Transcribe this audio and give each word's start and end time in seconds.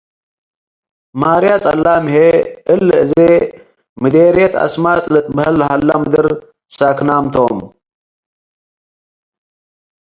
ማርየ-ጸላም 1.21 2.05
ህዬ፡ 2.13 2.25
እሊ 2.73 2.89
አዜም 3.01 3.33
ምዴርየት 4.01 4.53
አስማጥ 4.65 5.03
ልትበሀል 5.13 5.53
ለሀለ 5.59 5.89
ምድር 6.01 6.27
ሳክናም 6.77 7.25
ቶም። 7.33 7.57